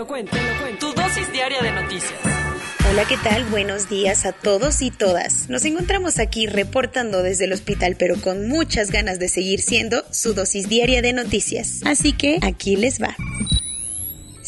[0.00, 0.94] Lo cuento, te lo cuento.
[0.94, 2.18] Tu dosis diaria de noticias.
[2.90, 3.44] Hola, ¿qué tal?
[3.44, 5.50] Buenos días a todos y todas.
[5.50, 10.32] Nos encontramos aquí reportando desde el hospital, pero con muchas ganas de seguir siendo su
[10.32, 11.82] dosis diaria de noticias.
[11.84, 13.14] Así que aquí les va.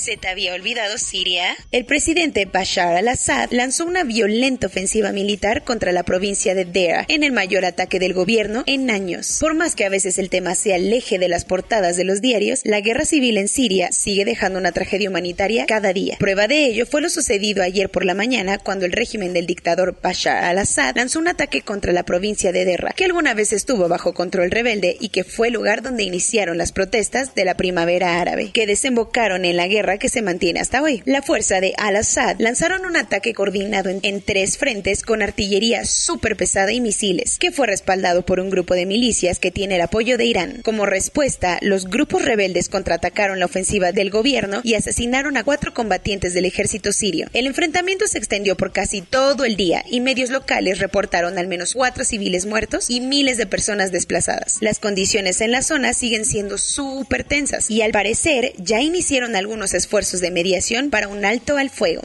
[0.03, 1.57] ¿Se te había olvidado Siria?
[1.71, 7.23] El presidente Bashar al-Assad lanzó una violenta ofensiva militar contra la provincia de Dera en
[7.23, 9.37] el mayor ataque del gobierno en años.
[9.39, 12.21] Por más que a veces el tema sea el eje de las portadas de los
[12.21, 16.17] diarios, la guerra civil en Siria sigue dejando una tragedia humanitaria cada día.
[16.19, 20.01] Prueba de ello fue lo sucedido ayer por la mañana cuando el régimen del dictador
[20.03, 24.15] Bashar al-Assad lanzó un ataque contra la provincia de Dera, que alguna vez estuvo bajo
[24.15, 28.51] control rebelde y que fue el lugar donde iniciaron las protestas de la primavera árabe,
[28.53, 31.03] que desembocaron en la guerra que se mantiene hasta hoy.
[31.05, 36.73] La fuerza de al-Assad lanzaron un ataque coordinado en, tres frentes con artillería súper pesada
[36.73, 40.25] y misiles, que fue respaldado por un grupo de milicias que tiene el apoyo de
[40.25, 40.61] Irán.
[40.63, 46.35] Como respuesta, los grupos rebeldes contraatacaron la ofensiva del gobierno y asesinaron a cuatro combatientes
[46.35, 47.29] del ejército sirio.
[47.33, 51.75] El enfrentamiento se extendió por casi todo el día y medios locales reportaron al menos
[51.75, 54.59] cuatro civiles muertos y miles de personas desplazadas.
[54.61, 59.72] Las condiciones en la zona siguen siendo súper tensas y al parecer ya iniciaron algunos
[59.75, 62.03] esfuerzos de mediación para un alto al fuego.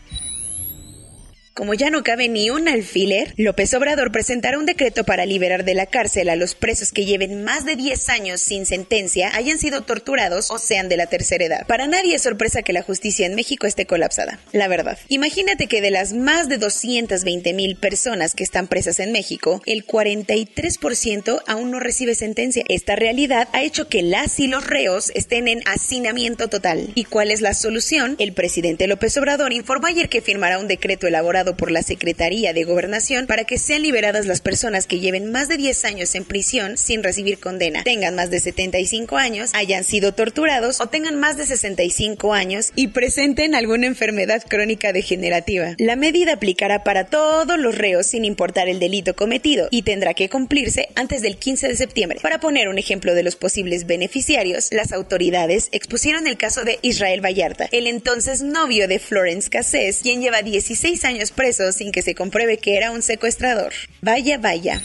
[1.58, 5.74] Como ya no cabe ni un alfiler, López Obrador presentará un decreto para liberar de
[5.74, 9.82] la cárcel a los presos que lleven más de 10 años sin sentencia, hayan sido
[9.82, 11.66] torturados o sean de la tercera edad.
[11.66, 14.40] Para nadie es sorpresa que la justicia en México esté colapsada.
[14.52, 15.00] La verdad.
[15.08, 19.84] Imagínate que de las más de 220 mil personas que están presas en México, el
[19.84, 22.64] 43% aún no recibe sentencia.
[22.70, 26.92] Esta realidad ha hecho que las y los reos estén en hacinamiento total.
[26.94, 28.16] ¿Y cuál es la solución?
[28.20, 32.64] El presidente López Obrador informó ayer que firmará un decreto elaborado por la Secretaría de
[32.64, 36.78] Gobernación para que sean liberadas las personas que lleven más de 10 años en prisión
[36.78, 41.46] sin recibir condena, tengan más de 75 años, hayan sido torturados o tengan más de
[41.46, 45.76] 65 años y presenten alguna enfermedad crónica degenerativa.
[45.78, 50.30] La medida aplicará para todos los reos sin importar el delito cometido y tendrá que
[50.30, 52.20] cumplirse antes del 15 de septiembre.
[52.22, 57.24] Para poner un ejemplo de los posibles beneficiarios, las autoridades expusieron el caso de Israel
[57.24, 62.16] Vallarta, el entonces novio de Florence Cassés, quien lleva 16 años preso sin que se
[62.16, 63.72] compruebe que era un secuestrador.
[64.02, 64.82] Vaya, vaya.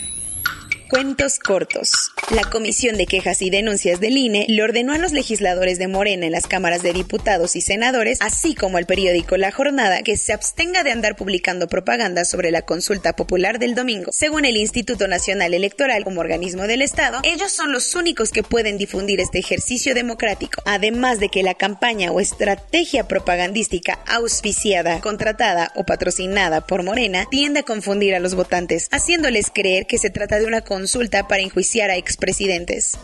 [0.93, 2.11] Cuentos cortos.
[2.29, 6.27] La Comisión de Quejas y Denuncias del INE le ordenó a los legisladores de Morena
[6.27, 10.33] en las cámaras de diputados y senadores, así como al periódico La Jornada, que se
[10.33, 14.11] abstenga de andar publicando propaganda sobre la consulta popular del domingo.
[14.13, 18.77] Según el Instituto Nacional Electoral como organismo del Estado, ellos son los únicos que pueden
[18.77, 20.61] difundir este ejercicio democrático.
[20.65, 27.61] Además de que la campaña o estrategia propagandística auspiciada, contratada o patrocinada por Morena tiende
[27.61, 30.82] a confundir a los votantes, haciéndoles creer que se trata de una consulta
[31.27, 32.97] para enjuiciar a expresidentes.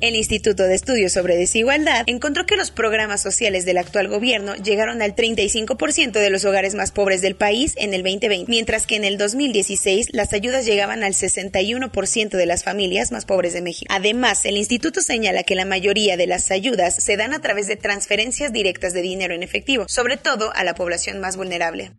[0.00, 5.02] El Instituto de Estudios sobre Desigualdad encontró que los programas sociales del actual gobierno llegaron
[5.02, 9.04] al 35% de los hogares más pobres del país en el 2020, mientras que en
[9.04, 13.92] el 2016 las ayudas llegaban al 61% de las familias más pobres de México.
[13.94, 17.76] Además, el instituto señala que la mayoría de las ayudas se dan a través de
[17.76, 21.92] transferencias directas de dinero en efectivo, sobre todo a la población más vulnerable.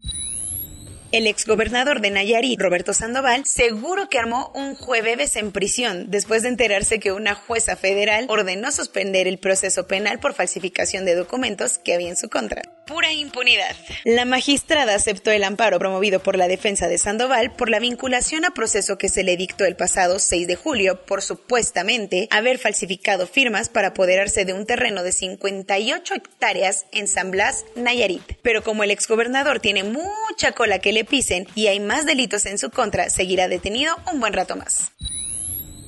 [1.12, 6.48] El exgobernador de Nayarit, Roberto Sandoval, seguro que armó un jueves en prisión después de
[6.48, 11.96] enterarse que una jueza federal ordenó suspender el proceso penal por falsificación de documentos que
[11.96, 12.62] había en su contra.
[12.88, 13.76] Pura impunidad.
[14.06, 18.52] La magistrada aceptó el amparo promovido por la defensa de Sandoval por la vinculación a
[18.52, 23.68] proceso que se le dictó el pasado 6 de julio por supuestamente haber falsificado firmas
[23.68, 28.24] para apoderarse de un terreno de 58 hectáreas en San Blas, Nayarit.
[28.42, 32.58] Pero como el exgobernador tiene mucha cola que le pisen y hay más delitos en
[32.58, 34.92] su contra, seguirá detenido un buen rato más.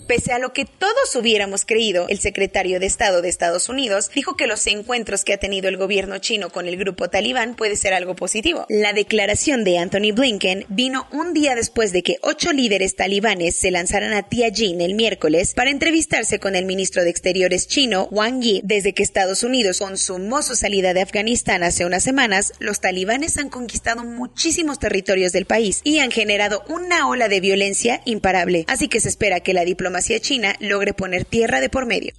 [0.08, 4.36] Pese a lo que todos hubiéramos creído, el secretario de Estado de Estados Unidos dijo
[4.36, 7.94] que los encuentros que ha tenido el gobierno chino con el grupo talibán puede ser
[7.94, 8.66] algo positivo.
[8.68, 13.72] La declaración de Anthony Blinken vino un día después de que ocho líderes talibanes se
[13.72, 18.62] lanzaran a Tianjin el miércoles para entrevistarse con el ministro de Exteriores chino, Wang Yi.
[18.64, 23.50] Desde que Estados Unidos consumó su salida de Afganistán hace unas semanas, los talibanes han
[23.50, 28.66] conquistado muchísimos territorios del país y han generado una ola de violencia imparable.
[28.68, 32.14] Así que se espera que la diplomacia diplomacia china logre poner tierra de por medio.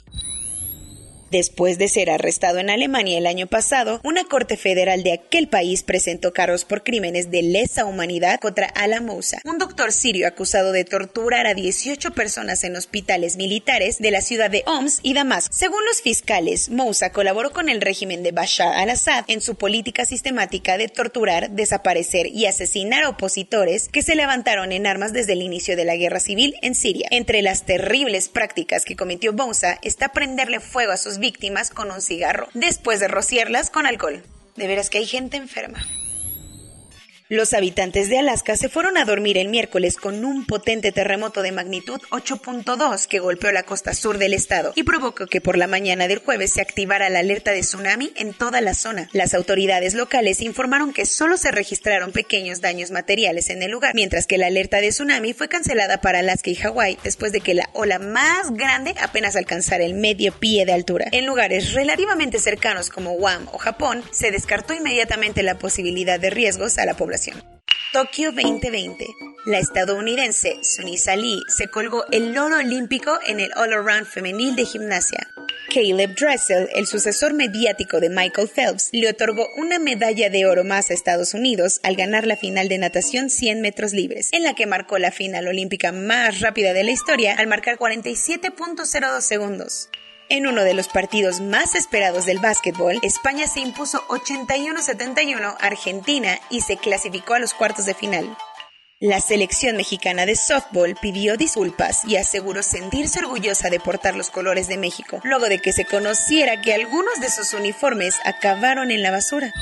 [1.34, 5.82] Después de ser arrestado en Alemania el año pasado, una corte federal de aquel país
[5.82, 10.84] presentó cargos por crímenes de lesa humanidad contra Ala Moussa, un doctor sirio acusado de
[10.84, 15.52] torturar a 18 personas en hospitales militares de la ciudad de Homs y Damasco.
[15.52, 20.78] Según los fiscales, Moussa colaboró con el régimen de Bashar al-Assad en su política sistemática
[20.78, 25.84] de torturar, desaparecer y asesinar opositores que se levantaron en armas desde el inicio de
[25.84, 27.08] la guerra civil en Siria.
[27.10, 32.02] Entre las terribles prácticas que cometió Moussa está prenderle fuego a sus víctimas con un
[32.02, 34.22] cigarro, después de rociarlas con alcohol.
[34.56, 35.82] De veras que hay gente enferma.
[37.34, 41.50] Los habitantes de Alaska se fueron a dormir el miércoles con un potente terremoto de
[41.50, 46.06] magnitud 8.2 que golpeó la costa sur del estado y provocó que por la mañana
[46.06, 49.08] del jueves se activara la alerta de tsunami en toda la zona.
[49.10, 54.28] Las autoridades locales informaron que solo se registraron pequeños daños materiales en el lugar, mientras
[54.28, 57.68] que la alerta de tsunami fue cancelada para Alaska y Hawái después de que la
[57.72, 61.06] ola más grande apenas alcanzara el medio pie de altura.
[61.10, 66.78] En lugares relativamente cercanos como Guam o Japón, se descartó inmediatamente la posibilidad de riesgos
[66.78, 67.23] a la población
[67.92, 69.06] Tokio 2020.
[69.46, 75.28] La estadounidense Sunisa Lee se colgó el oro olímpico en el all-around femenil de gimnasia.
[75.72, 80.90] Caleb Dressel, el sucesor mediático de Michael Phelps, le otorgó una medalla de oro más
[80.90, 84.66] a Estados Unidos al ganar la final de natación 100 metros libres, en la que
[84.66, 89.88] marcó la final olímpica más rápida de la historia al marcar 47.02 segundos.
[90.34, 96.40] En uno de los partidos más esperados del básquetbol, España se impuso 81-71 a Argentina
[96.50, 98.36] y se clasificó a los cuartos de final.
[98.98, 104.66] La selección mexicana de softball pidió disculpas y aseguró sentirse orgullosa de portar los colores
[104.66, 109.12] de México, luego de que se conociera que algunos de sus uniformes acabaron en la
[109.12, 109.52] basura.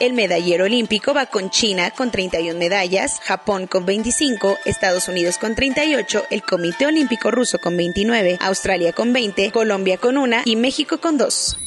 [0.00, 5.54] El medallero olímpico va con China con 31 medallas, Japón con 25, Estados Unidos con
[5.54, 11.02] 38, el Comité Olímpico Ruso con 29, Australia con 20, Colombia con 1 y México
[11.02, 11.58] con 2.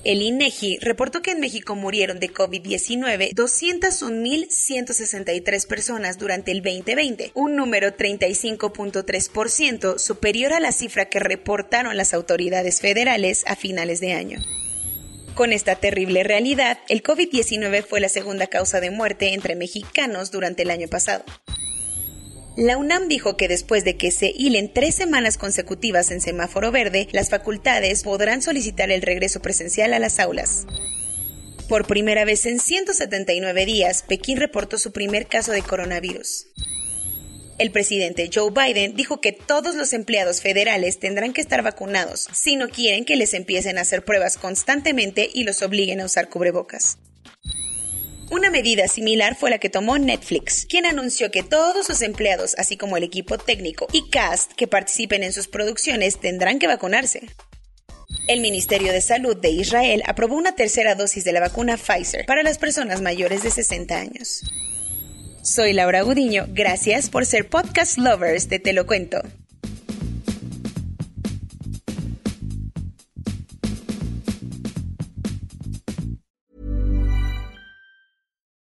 [0.04, 7.56] El INEGI reportó que en México murieron de COVID-19 201.163 personas durante el 2020, un
[7.56, 14.40] número 35.3% superior a la cifra que reportaron las autoridades federales a finales de año.
[15.36, 20.64] Con esta terrible realidad, el COVID-19 fue la segunda causa de muerte entre mexicanos durante
[20.64, 21.24] el año pasado.
[22.58, 27.08] La UNAM dijo que después de que se hilen tres semanas consecutivas en semáforo verde,
[27.14, 30.68] las facultades podrán solicitar el regreso presencial a las aulas.
[31.70, 36.48] Por primera vez en 179 días, Pekín reportó su primer caso de coronavirus.
[37.62, 42.56] El presidente Joe Biden dijo que todos los empleados federales tendrán que estar vacunados si
[42.56, 46.98] no quieren que les empiecen a hacer pruebas constantemente y los obliguen a usar cubrebocas.
[48.32, 52.78] Una medida similar fue la que tomó Netflix, quien anunció que todos sus empleados, así
[52.78, 57.28] como el equipo técnico y cast que participen en sus producciones, tendrán que vacunarse.
[58.28, 62.42] El Ministerio de Salud de Israel aprobó una tercera dosis de la vacuna Pfizer para
[62.42, 64.42] las personas mayores de 60 años.
[65.44, 69.22] Soy Laura Gudiño, gracias por ser podcast lovers de Te lo cuento.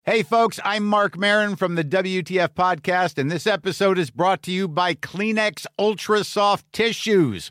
[0.05, 4.51] Hey folks, I'm Mark Marin from the WTF podcast and this episode is brought to
[4.51, 7.51] you by Kleenex Ultra Soft Tissues